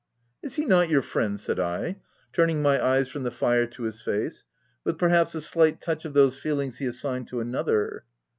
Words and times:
"Is 0.41 0.55
he 0.55 0.65
not 0.65 0.89
your 0.89 1.03
friend 1.03 1.37
V* 1.37 1.43
said 1.43 1.59
I, 1.59 1.99
turning 2.33 2.59
my 2.59 2.83
eyes 2.83 3.07
from 3.07 3.21
the 3.21 3.29
fire 3.29 3.67
to 3.67 3.83
his 3.83 4.01
face, 4.01 4.45
with 4.83 4.97
perhaps 4.97 5.35
a 5.35 5.41
slight 5.41 5.79
touch 5.79 6.05
of 6.05 6.15
those 6.15 6.35
feelings 6.35 6.79
he 6.79 6.87
assigned 6.87 7.27
to 7.27 7.39
another. 7.39 8.03